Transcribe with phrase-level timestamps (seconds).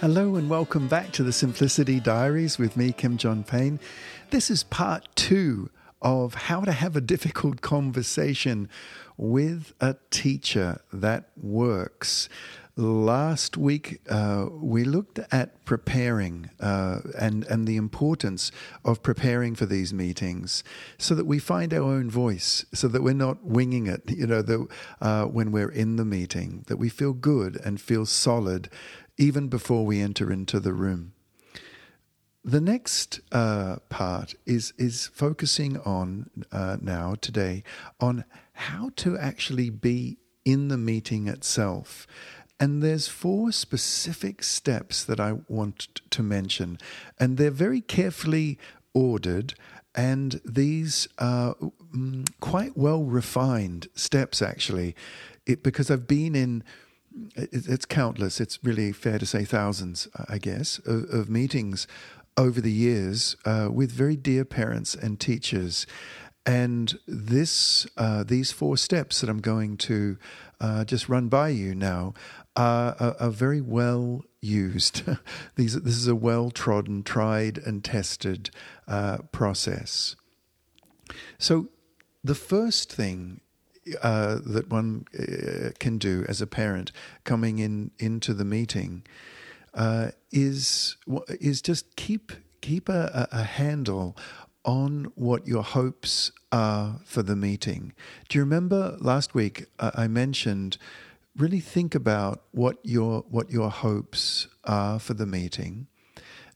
[0.00, 3.78] Hello and welcome back to the Simplicity Diaries with me, Kim John Payne.
[4.30, 5.68] This is part two
[6.00, 8.70] of how to have a difficult conversation
[9.18, 12.30] with a teacher that works.
[12.76, 18.50] Last week, uh, we looked at preparing uh, and, and the importance
[18.86, 20.64] of preparing for these meetings
[20.96, 24.68] so that we find our own voice, so that we're not winging it, you know,
[25.02, 28.70] uh, when we're in the meeting, that we feel good and feel solid
[29.20, 31.12] even before we enter into the room.
[32.42, 37.62] The next uh, part is is focusing on uh, now today
[38.00, 42.06] on how to actually be in the meeting itself.
[42.58, 46.78] And there's four specific steps that I want to mention,
[47.18, 48.58] and they're very carefully
[48.94, 49.54] ordered.
[49.94, 51.56] And these are
[51.94, 54.94] mm, quite well refined steps, actually,
[55.44, 56.62] it, because I've been in
[57.36, 58.40] it's countless.
[58.40, 61.86] It's really fair to say thousands, I guess, of, of meetings
[62.36, 65.86] over the years uh, with very dear parents and teachers.
[66.46, 70.16] And this, uh, these four steps that I'm going to
[70.60, 72.14] uh, just run by you now
[72.56, 75.02] are, are, are very well used.
[75.56, 78.50] these, this is a well trodden, tried, and tested
[78.88, 80.16] uh, process.
[81.38, 81.68] So,
[82.22, 83.40] the first thing
[84.02, 86.92] uh, that one uh, can do as a parent
[87.24, 89.02] coming in into the meeting
[89.74, 90.96] uh, is
[91.28, 94.16] is just keep keep a, a, handle
[94.64, 97.94] on what your hopes are for the meeting.
[98.28, 100.76] Do you remember last week uh, I mentioned
[101.36, 105.86] really think about what your what your hopes are for the meeting,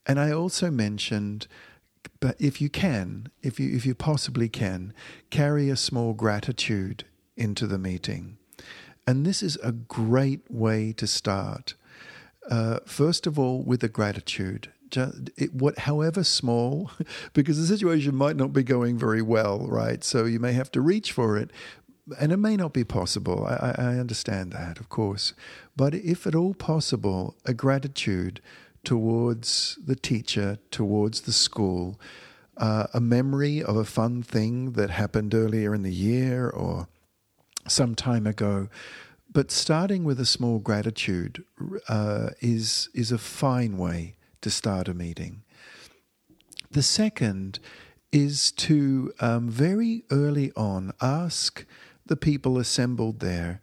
[0.06, 1.46] and I also mentioned
[2.20, 4.92] but if you can, if you if you possibly can,
[5.30, 7.04] carry a small gratitude
[7.36, 8.38] into the meeting.
[9.06, 11.74] And this is a great way to start.
[12.50, 14.70] Uh, first of all, with a gratitude.
[15.36, 16.90] It, what, however small,
[17.32, 20.04] because the situation might not be going very well, right?
[20.04, 21.50] So you may have to reach for it,
[22.20, 23.44] and it may not be possible.
[23.44, 25.32] I, I understand that, of course.
[25.76, 28.40] But if at all possible, a gratitude
[28.84, 31.98] towards the teacher, towards the school,
[32.56, 36.86] uh, a memory of a fun thing that happened earlier in the year or
[37.66, 38.68] some time ago.
[39.32, 41.44] But starting with a small gratitude
[41.88, 45.42] uh, is is a fine way to start a meeting.
[46.70, 47.58] The second
[48.12, 51.64] is to um, very early on ask
[52.06, 53.60] the people assembled there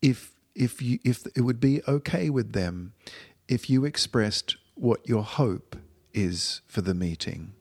[0.00, 2.92] if if you if it would be okay with them
[3.48, 5.76] if you expressed what your hope
[6.12, 7.52] is for the meeting.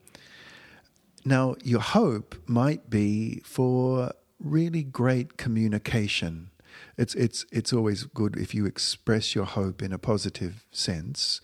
[1.25, 6.49] Now, your hope might be for really great communication.
[6.97, 11.41] It's it's it's always good if you express your hope in a positive sense,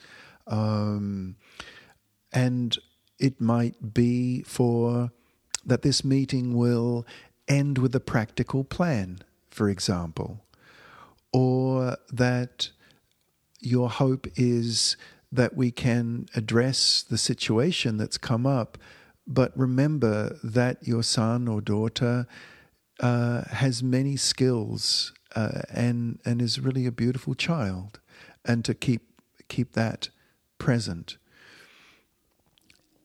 [0.48, 1.36] um,
[2.32, 2.78] and
[3.20, 5.12] it might be for
[5.66, 7.06] that this meeting will
[7.48, 10.44] end with a practical plan, for example,
[11.32, 12.70] or that
[13.60, 14.98] your hope is
[15.32, 18.78] that we can address the situation that's come up,
[19.26, 22.28] but remember that your son or daughter
[23.04, 28.00] uh, has many skills uh, and and is really a beautiful child,
[28.46, 29.02] and to keep
[29.50, 30.10] keep that
[30.58, 31.18] present.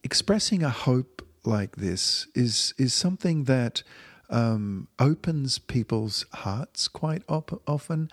[0.04, 3.82] Expressing a hope like this is is something that
[4.30, 8.08] um, opens people's hearts quite op- often.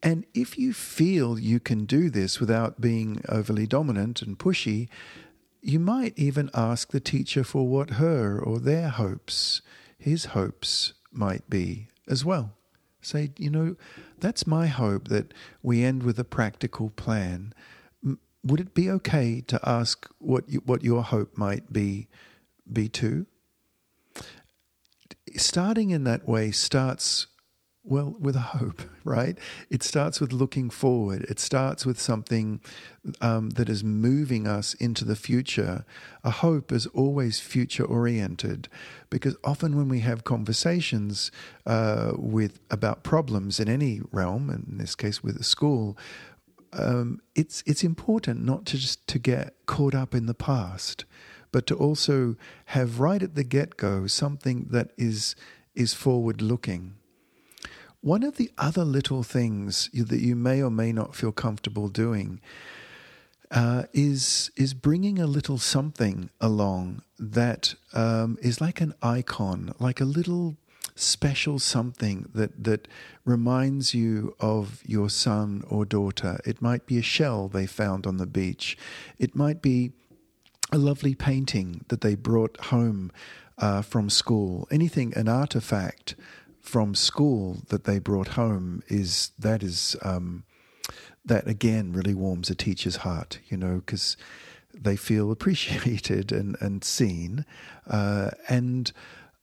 [0.00, 4.88] And if you feel you can do this without being overly dominant and pushy,
[5.60, 9.60] you might even ask the teacher for what her or their hopes,
[9.98, 12.52] his hopes, might be as well.
[13.00, 13.76] Say, you know,
[14.18, 15.32] that's my hope that
[15.62, 17.52] we end with a practical plan.
[18.44, 22.08] Would it be okay to ask what you, what your hope might be
[22.70, 23.26] be too?
[25.36, 27.26] Starting in that way starts
[27.88, 29.38] well, with a hope, right?
[29.70, 31.22] It starts with looking forward.
[31.22, 32.60] It starts with something
[33.20, 35.84] um, that is moving us into the future.
[36.22, 38.68] A hope is always future oriented
[39.08, 41.32] because often when we have conversations
[41.66, 45.96] uh, with about problems in any realm, in this case with a school,
[46.74, 51.06] um, it's it's important not to just to get caught up in the past,
[51.50, 52.36] but to also
[52.66, 55.34] have right at the get go something that is
[55.74, 56.98] is forward looking
[58.00, 62.40] one of the other little things that you may or may not feel comfortable doing
[63.50, 70.00] uh, is is bringing a little something along that um, is like an icon, like
[70.00, 70.56] a little
[70.94, 72.88] special something that, that
[73.24, 76.38] reminds you of your son or daughter.
[76.44, 78.76] It might be a shell they found on the beach.
[79.18, 79.92] It might be
[80.72, 83.12] a lovely painting that they brought home
[83.58, 84.66] uh, from school.
[84.70, 86.16] Anything, an artifact
[86.68, 90.44] from school that they brought home is that is um,
[91.24, 94.18] that again really warms a teacher's heart, you know, because
[94.74, 97.46] they feel appreciated and and seen,
[97.86, 98.92] uh, and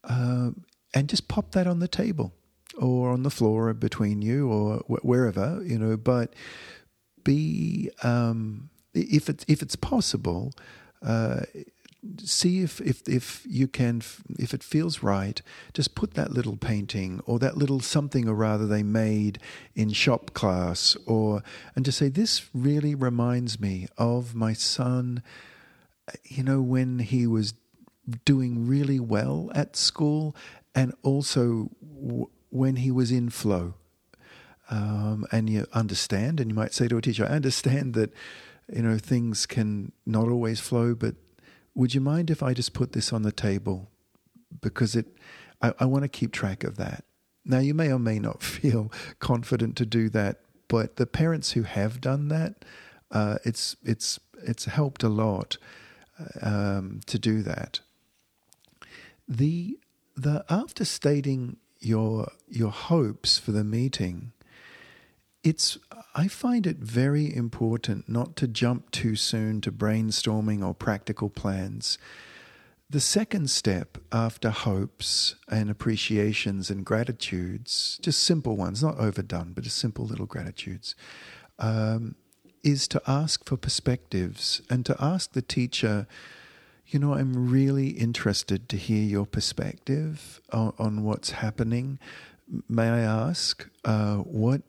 [0.03, 0.51] uh,
[0.93, 2.31] and just pop that on the table
[2.79, 5.97] or on the floor between you or wherever, you know.
[5.97, 6.33] But
[7.23, 10.53] be um, if it's if it's possible.
[11.01, 11.41] Uh,
[12.19, 14.01] see if, if if you can
[14.37, 15.41] if it feels right
[15.73, 19.39] just put that little painting or that little something or rather they made
[19.75, 21.43] in shop class or
[21.75, 25.21] and just say this really reminds me of my son
[26.23, 27.53] you know when he was
[28.23, 30.35] doing really well at school
[30.73, 33.73] and also w- when he was in flow.
[34.69, 38.11] Um, and you understand and you might say to a teacher i understand that
[38.73, 41.13] you know things can not always flow but
[41.75, 43.91] would you mind if I just put this on the table?
[44.61, 45.07] Because it,
[45.61, 47.03] I, I want to keep track of that.
[47.43, 51.63] Now, you may or may not feel confident to do that, but the parents who
[51.63, 52.65] have done that,
[53.11, 55.57] uh, it's it's it's helped a lot
[56.41, 57.81] um, to do that.
[59.27, 59.77] The
[60.15, 64.31] the after stating your your hopes for the meeting,
[65.43, 65.77] it's
[66.17, 71.97] I find it very important not to jump too soon to brainstorming or practical plans.
[72.89, 79.65] The second step after hopes and appreciations and gratitudes, just simple ones, not overdone, but
[79.65, 80.95] just simple little gratitudes,
[81.59, 82.15] um,
[82.63, 86.07] is to ask for perspectives and to ask the teacher,
[86.87, 91.99] you know, I'm really interested to hear your perspective on, on what's happening.
[92.69, 94.61] May I ask uh, what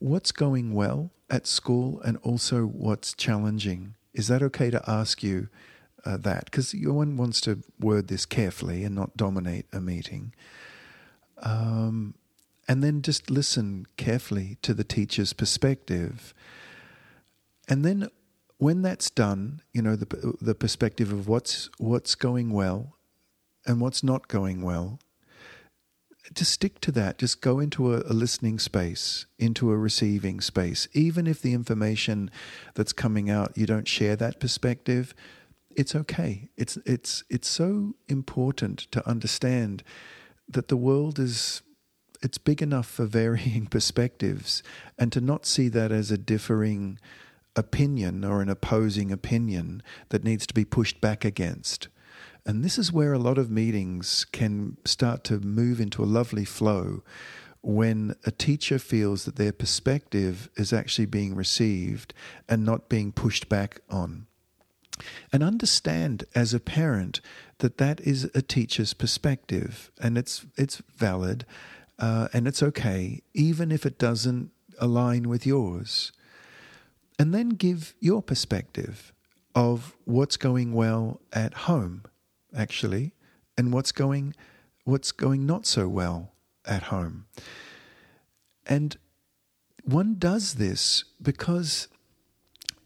[0.00, 3.94] what's going well at school and also what's challenging.
[4.12, 5.48] Is that okay to ask you
[6.04, 6.46] uh, that?
[6.46, 10.34] Because one wants to word this carefully and not dominate a meeting.
[11.38, 12.14] Um,
[12.66, 16.34] and then just listen carefully to the teacher's perspective.
[17.68, 18.08] And then
[18.58, 22.96] when that's done, you know, the, the perspective of what's, what's going well
[23.66, 24.98] and what's not going well,
[26.34, 27.18] just stick to that.
[27.18, 30.88] Just go into a, a, listening space, into a receiving space.
[30.92, 32.30] Even if the information
[32.74, 35.14] that's coming out, you don't share that perspective,
[35.76, 36.48] it's okay.
[36.56, 39.82] It's it's it's so important to understand
[40.48, 41.62] that the world is
[42.22, 44.62] it's big enough for varying perspectives,
[44.98, 46.98] and to not see that as a differing
[47.56, 51.88] opinion or an opposing opinion that needs to be pushed back against.
[52.46, 56.44] And this is where a lot of meetings can start to move into a lovely
[56.44, 57.02] flow
[57.62, 62.14] when a teacher feels that their perspective is actually being received
[62.48, 64.26] and not being pushed back on.
[65.32, 67.20] And understand as a parent
[67.58, 71.44] that that is a teacher's perspective and it's, it's valid
[71.98, 76.12] uh, and it's okay, even if it doesn't align with yours.
[77.18, 79.12] And then give your perspective
[79.54, 82.04] of what's going well at home
[82.54, 83.12] actually,
[83.56, 84.34] and what's going
[84.84, 86.32] what's going not so well
[86.64, 87.26] at home.
[88.66, 88.96] And
[89.84, 91.88] one does this because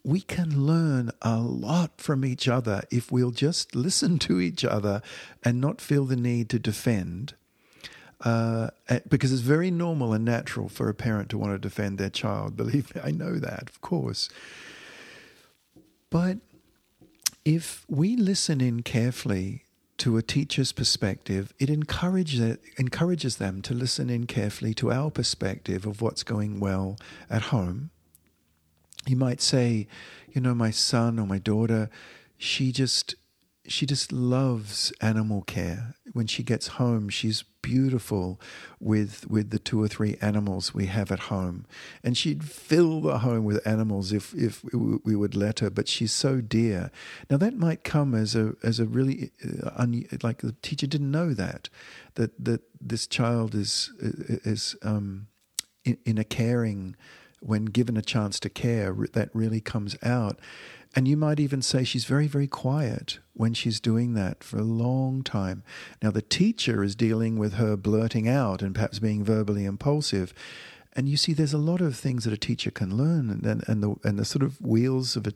[0.02, 5.00] we can learn a lot from each other if we'll just listen to each other
[5.42, 7.35] and not feel the need to defend.
[8.21, 8.71] Uh,
[9.09, 12.56] because it's very normal and natural for a parent to want to defend their child.
[12.56, 14.28] Believe me, I know that, of course.
[16.11, 16.38] But
[17.44, 19.64] if we listen in carefully
[19.98, 25.86] to a teacher's perspective, it encourages, encourages them to listen in carefully to our perspective
[25.86, 26.98] of what's going well
[27.30, 27.90] at home.
[29.06, 29.86] You might say,
[30.32, 31.90] you know, my son or my daughter,
[32.38, 33.14] she just
[33.66, 35.94] she just loves animal care.
[36.12, 38.38] When she gets home, she's beautiful
[38.78, 41.64] with with the two or three animals we have at home,
[42.04, 45.71] and she'd fill the home with animals if if we would let her.
[45.71, 46.90] But she's so dear.
[47.30, 51.11] Now that might come as a as a really uh, un, like the teacher didn't
[51.11, 51.71] know that
[52.16, 55.28] that that this child is is um,
[55.85, 56.97] in, in a caring
[57.40, 60.38] when given a chance to care that really comes out
[60.94, 64.62] and you might even say she's very, very quiet when she's doing that for a
[64.62, 65.62] long time.
[66.02, 70.32] Now, the teacher is dealing with her blurting out and perhaps being verbally impulsive.
[70.92, 73.82] And you see, there's a lot of things that a teacher can learn, and, and,
[73.82, 75.32] the, and the sort of wheels of a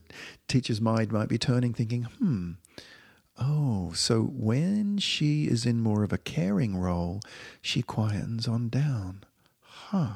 [0.47, 2.53] teacher's mind might be turning, thinking, hmm,
[3.41, 7.21] Oh, so when she is in more of a caring role,
[7.63, 9.25] she quietens on down.
[9.61, 10.15] Huh.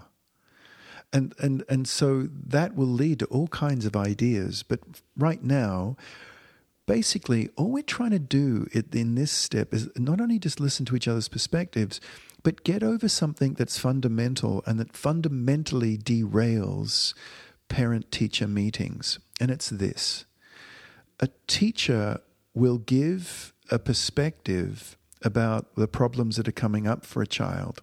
[1.13, 4.63] And, and, and so that will lead to all kinds of ideas.
[4.63, 4.81] But
[5.17, 5.97] right now,
[6.87, 10.97] basically, all we're trying to do in this step is not only just listen to
[10.97, 12.01] each other's perspectives,
[12.43, 17.15] but get over something that's fundamental and that fundamentally derails
[17.69, 19.19] parent teacher meetings.
[19.41, 20.25] And it's this
[21.21, 22.21] a teacher
[22.55, 27.81] will give a perspective about the problems that are coming up for a child.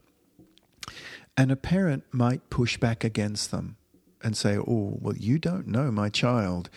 [1.38, 3.78] And a parent might push back against them
[4.22, 6.70] and say, Oh, well, you don't know my child.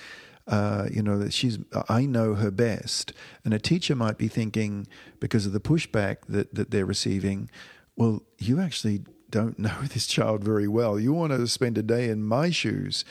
[0.47, 3.13] Uh, you know that she's I know her best,
[3.45, 4.89] and a teacher might be thinking
[5.21, 7.49] because of the pushback that that they're receiving,
[7.95, 10.99] well, you actually don't know this child very well.
[10.99, 13.05] You want to spend a day in my shoes,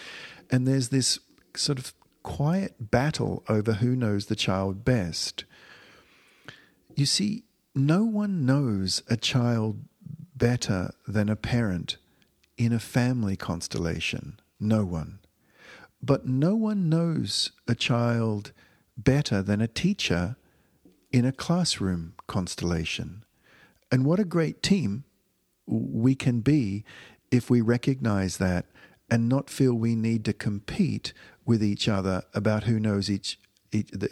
[0.49, 1.19] and there's this
[1.55, 1.93] sort of
[2.23, 5.45] quiet battle over who knows the child best.
[6.95, 7.43] You see,
[7.73, 9.85] no one knows a child
[10.41, 11.97] better than a parent
[12.57, 14.39] in a family constellation.
[14.59, 15.19] No one.
[16.01, 18.51] But no one knows a child
[18.97, 20.37] better than a teacher
[21.11, 23.23] in a classroom constellation.
[23.91, 25.03] And what a great team
[25.67, 26.85] we can be
[27.29, 28.65] if we recognize that
[29.11, 31.13] and not feel we need to compete
[31.45, 33.37] with each other about who knows each,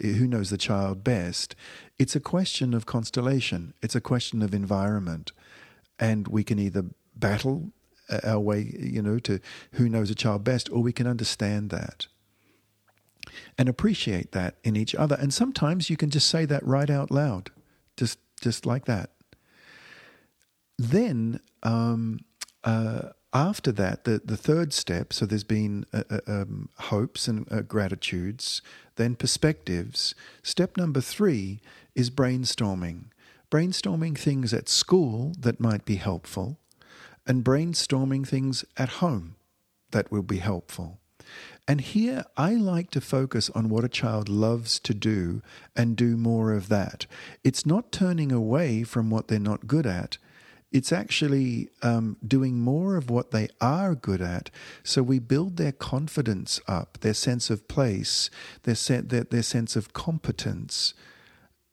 [0.00, 1.56] who knows the child best.
[1.98, 3.74] It's a question of constellation.
[3.82, 5.32] It's a question of environment,
[6.00, 7.72] and we can either battle
[8.24, 9.38] our way, you know, to
[9.72, 12.08] who knows a child best, or we can understand that
[13.56, 15.16] and appreciate that in each other.
[15.20, 17.50] And sometimes you can just say that right out loud,
[17.96, 19.10] just just like that.
[20.78, 22.20] Then um,
[22.64, 27.46] uh, after that, the, the third step, so there's been uh, uh, um, hopes and
[27.52, 28.62] uh, gratitudes,
[28.96, 30.14] then perspectives.
[30.42, 31.60] Step number three
[31.94, 33.04] is brainstorming.
[33.50, 36.58] Brainstorming things at school that might be helpful,
[37.26, 39.36] and brainstorming things at home
[39.90, 41.00] that will be helpful.
[41.66, 45.42] And here I like to focus on what a child loves to do
[45.76, 47.06] and do more of that.
[47.44, 50.18] It's not turning away from what they're not good at
[50.72, 54.50] it's actually um, doing more of what they are good at.
[54.84, 58.30] So we build their confidence up, their sense of place,
[58.62, 60.94] their, se- their, their sense of competence.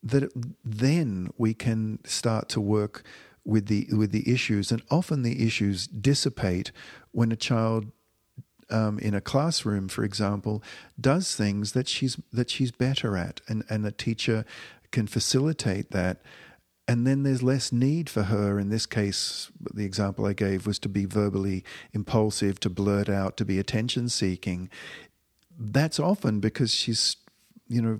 [0.03, 0.31] That
[0.63, 3.03] then we can start to work
[3.43, 6.71] with the with the issues, and often the issues dissipate
[7.11, 7.91] when a child
[8.69, 10.61] um, in a classroom, for example,
[10.99, 14.45] does things that she's that she's better at, and and the teacher
[14.91, 16.21] can facilitate that
[16.87, 18.59] and then there's less need for her.
[18.59, 23.35] In this case, the example I gave was to be verbally impulsive, to blurt out,
[23.37, 24.69] to be attention seeking.
[25.59, 27.17] That's often because she's,
[27.69, 27.99] you know,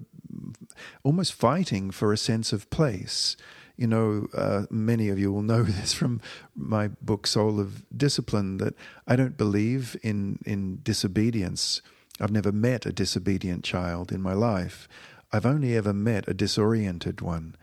[1.04, 3.36] almost fighting for a sense of place.
[3.76, 6.22] You know, uh, many of you will know this from
[6.56, 8.74] my book Soul of Discipline that
[9.08, 11.82] I don't believe in in disobedience.
[12.20, 14.88] I've never met a disobedient child in my life.
[15.32, 17.56] I've only ever met a disoriented one.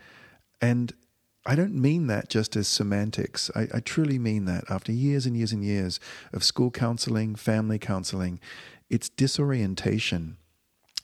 [0.61, 0.93] And
[1.45, 3.51] I don't mean that just as semantics.
[3.55, 5.99] I, I, truly mean that after years and years and years
[6.33, 8.39] of school counseling, family counseling,
[8.89, 10.37] it's disorientation.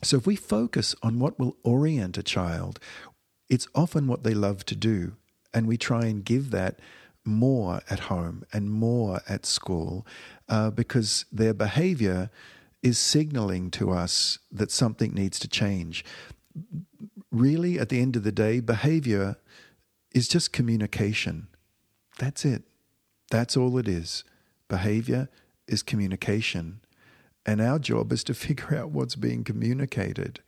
[0.04, 2.80] So if we focus on what will orient a child,
[3.50, 5.14] it's often what they love to do.
[5.54, 6.80] And we try and give that
[7.24, 10.08] more at home and more at school
[10.50, 12.30] uh, because their behavior
[12.82, 16.04] is signaling to us that something needs to change.
[17.32, 19.36] Really, at the end of the day, behavior
[20.14, 21.48] is just communication.
[22.18, 22.64] That's it.
[23.30, 24.24] That's all it is.
[24.68, 25.30] Behavior
[25.68, 26.81] is communication.
[27.46, 30.42] And our job is to figure out what's being communicated.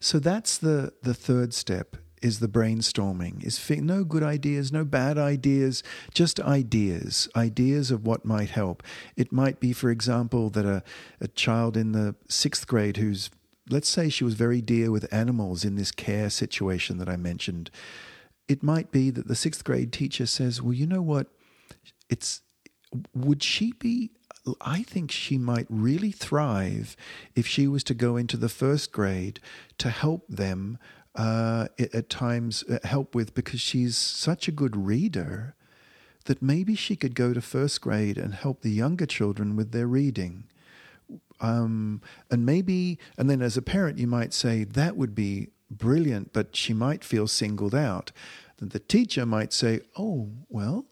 [0.00, 4.82] So that's the, the third step is the brainstorming is fi- no good ideas no
[4.82, 5.82] bad ideas
[6.14, 8.82] just ideas ideas of what might help
[9.14, 10.82] it might be for example that a,
[11.20, 13.28] a child in the sixth grade who's
[13.70, 17.70] let's say she was very dear with animals in this care situation that I mentioned.
[18.48, 21.28] It might be that the sixth grade teacher says, Well, you know what?
[22.10, 22.42] It's
[23.14, 24.12] would she be
[24.60, 26.96] I think she might really thrive
[27.34, 29.40] if she was to go into the first grade
[29.78, 30.78] to help them
[31.14, 35.54] uh, at times uh, help with because she's such a good reader
[36.24, 39.86] that maybe she could go to first grade and help the younger children with their
[39.86, 40.44] reading.
[41.40, 46.32] Um, and maybe, and then as a parent, you might say that would be brilliant,
[46.32, 48.10] but she might feel singled out.
[48.58, 50.86] Then the teacher might say, oh, well,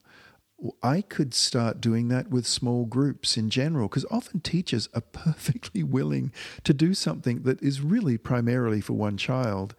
[0.83, 5.83] I could start doing that with small groups in general, because often teachers are perfectly
[5.83, 6.33] willing
[6.64, 9.75] to do something that is really primarily for one child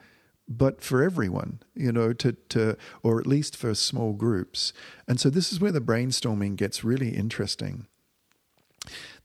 [0.47, 4.73] but for everyone, you know, to, to or at least for small groups.
[5.07, 7.87] And so this is where the brainstorming gets really interesting.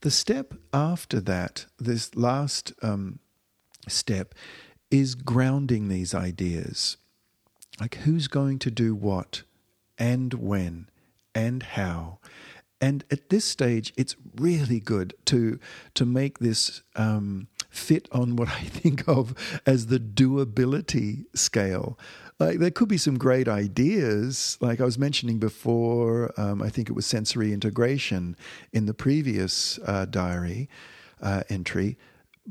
[0.01, 3.19] The step after that, this last um,
[3.87, 4.33] step,
[4.89, 6.97] is grounding these ideas.
[7.79, 9.43] Like who's going to do what,
[9.97, 10.89] and when,
[11.33, 12.19] and how.
[12.81, 15.59] And at this stage, it's really good to
[15.95, 19.33] to make this um, fit on what I think of
[19.65, 21.99] as the doability scale.
[22.39, 26.33] Like there could be some great ideas, like I was mentioning before.
[26.37, 28.37] Um, I think it was sensory integration
[28.71, 30.69] in the previous uh, diary
[31.21, 31.97] uh, entry,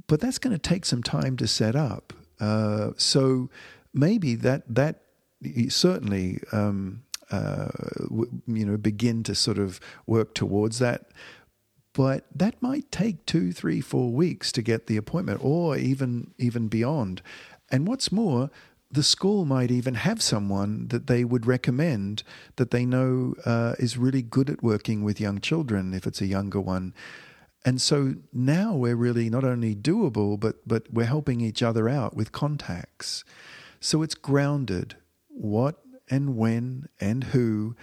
[0.06, 2.12] but that's going to take some time to set up.
[2.38, 3.48] Uh, so
[3.94, 5.04] maybe that that
[5.68, 6.40] certainly.
[6.52, 7.68] Um, uh,
[8.46, 11.10] you know, begin to sort of work towards that
[11.98, 16.68] but that might take two, three, four weeks to get the appointment, or even even
[16.68, 17.22] beyond.
[17.72, 18.50] And what's more,
[18.88, 22.22] the school might even have someone that they would recommend
[22.54, 26.26] that they know uh, is really good at working with young children if it's a
[26.26, 26.94] younger one.
[27.64, 32.14] And so now we're really not only doable, but but we're helping each other out
[32.14, 33.24] with contacts.
[33.80, 34.96] So it's grounded.
[35.26, 37.76] What and when and who,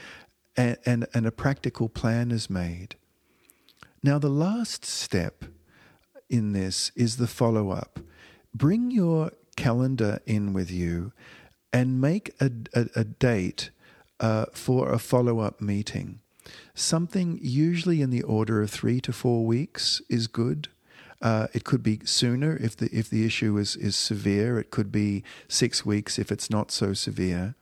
[0.57, 2.95] and, and, and a practical plan is made.
[4.03, 5.45] Now, the last step
[6.29, 7.99] in this is the follow up.
[8.53, 11.11] Bring your calendar in with you
[11.73, 13.69] and make a, a, a date
[14.19, 16.19] uh, for a follow up meeting.
[16.73, 20.67] Something usually in the order of three to four weeks is good.
[21.21, 24.59] Uh, it could be sooner if the if the issue is, is severe.
[24.59, 27.55] It could be six weeks if it's not so severe.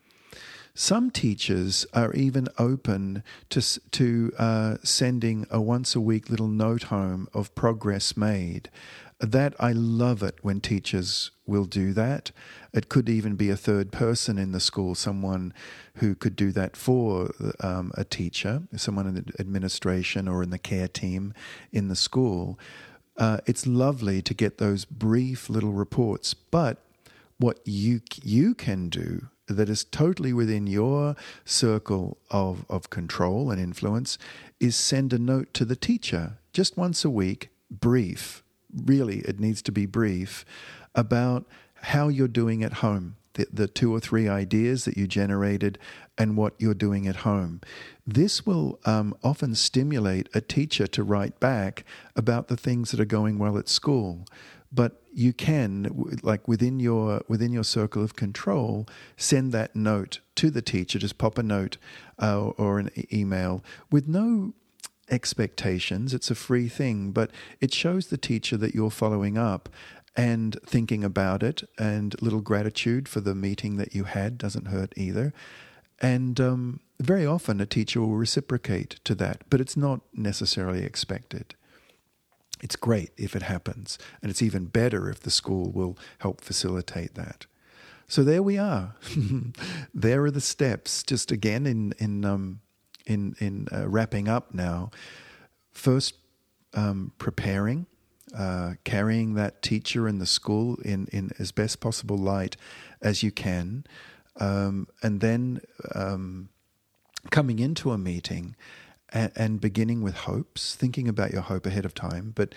[0.76, 6.84] Some teachers are even open to, to uh, sending a once a week little note
[6.84, 8.72] home of progress made.
[9.20, 12.32] That I love it when teachers will do that.
[12.74, 15.54] It could even be a third person in the school, someone
[15.98, 20.58] who could do that for um, a teacher, someone in the administration or in the
[20.58, 21.36] care team
[21.72, 22.58] in the school.
[23.16, 26.80] Uh, it's lovely to get those brief little reports, but
[27.38, 33.60] what you you can do that is totally within your circle of, of control and
[33.60, 34.18] influence
[34.60, 38.44] is send a note to the teacher just once a week, brief,
[38.86, 40.46] really, it needs to be brief,
[40.96, 41.46] about
[41.82, 45.78] how you're doing at home, the, the two or three ideas that you generated,
[46.18, 47.60] and what you're doing at home.
[48.06, 51.84] This will um, often stimulate a teacher to write back
[52.16, 54.26] about the things that are going well at school
[54.74, 60.50] but you can like within your within your circle of control send that note to
[60.50, 60.98] the teacher.
[61.00, 61.78] Just pop a note
[62.20, 64.54] uh, or an email with no
[65.10, 66.14] expectations.
[66.14, 67.30] It's a free thing but
[67.62, 69.70] it shows the teacher that you're following up
[70.16, 74.38] and thinking about it and little gratitude for the meeting that you had.
[74.38, 75.34] Doesn't hurt either.
[76.02, 81.56] And um, very often a teacher will reciprocate to that but it's not necessarily expected
[82.64, 87.16] it's great if it happens, and it's even better if the school will help facilitate
[87.16, 87.46] that.
[88.08, 88.96] So there we are.
[89.94, 91.04] there are the steps.
[91.04, 92.62] Just again in in um,
[93.06, 94.92] in in uh, wrapping up now.
[95.72, 96.16] First,
[96.74, 97.86] um, preparing,
[98.34, 102.56] uh, carrying that teacher in the school in in as best possible light
[103.02, 103.84] as you can,
[104.40, 105.60] um, and then
[105.94, 106.48] um,
[107.30, 108.56] coming into a meeting
[109.14, 112.54] and, and beginning with hopes, thinking about your hope ahead of time, but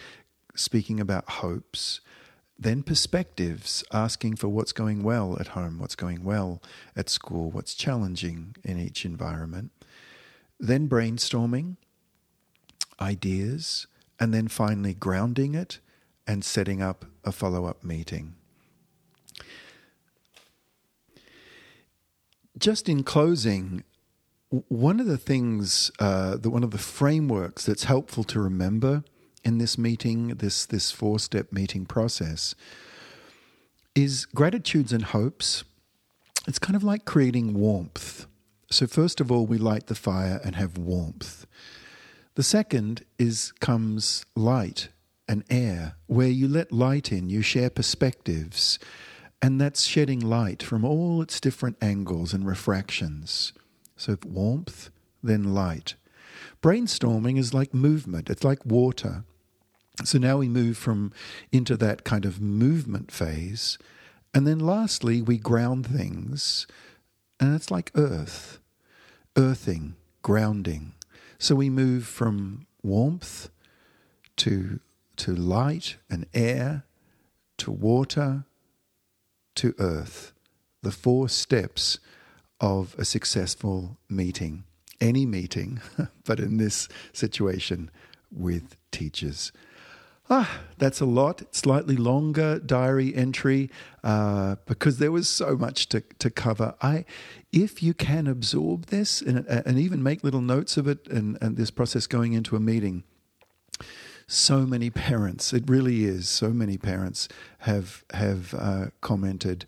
[0.54, 2.00] speaking about hopes.
[2.58, 6.62] Then perspectives, asking for what's going well at home, what's going well
[6.96, 9.70] at school, what's challenging in each environment.
[10.58, 11.76] Then brainstorming,
[12.98, 13.86] ideas,
[14.18, 15.80] and then finally grounding it
[16.26, 18.34] and setting up a follow up meeting.
[22.58, 23.84] Just in closing,
[24.50, 29.02] one of the things, uh, one of the frameworks that's helpful to remember
[29.44, 32.54] in this meeting, this this four step meeting process,
[33.94, 35.64] is gratitudes and hopes.
[36.46, 38.26] It's kind of like creating warmth.
[38.70, 41.46] So first of all, we light the fire and have warmth.
[42.34, 44.88] The second is comes light
[45.28, 48.78] and air, where you let light in, you share perspectives,
[49.42, 53.52] and that's shedding light from all its different angles and refractions.
[53.96, 54.90] So warmth,
[55.22, 55.94] then light.
[56.62, 59.24] Brainstorming is like movement, it's like water.
[60.04, 61.12] So now we move from
[61.50, 63.78] into that kind of movement phase.
[64.34, 66.66] And then lastly, we ground things,
[67.40, 68.58] and it's like earth,
[69.36, 70.92] earthing, grounding.
[71.38, 73.48] So we move from warmth
[74.36, 74.80] to,
[75.16, 76.84] to light and air
[77.58, 78.44] to water
[79.56, 80.32] to earth.
[80.82, 81.98] the four steps
[82.60, 84.64] of a successful meeting,
[85.00, 85.80] any meeting,
[86.24, 87.90] but in this situation
[88.30, 89.52] with teachers.
[90.28, 91.42] Ah, that's a lot.
[91.54, 93.70] Slightly longer diary entry
[94.02, 96.74] uh, because there was so much to, to cover.
[96.82, 97.04] I,
[97.52, 101.56] if you can absorb this and, and even make little notes of it and, and
[101.56, 103.04] this process going into a meeting,
[104.26, 107.28] so many parents, it really is, so many parents
[107.60, 109.66] have have uh, commented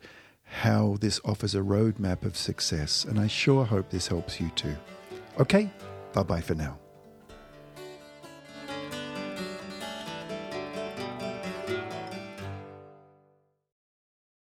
[0.48, 4.76] how this offers a roadmap of success, and I sure hope this helps you too.
[5.38, 5.70] Okay,
[6.12, 6.78] bye bye for now.